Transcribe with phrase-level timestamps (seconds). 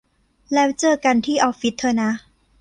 [0.53, 2.11] แล้วเจอกันที่ออฟฟิศเธอนะ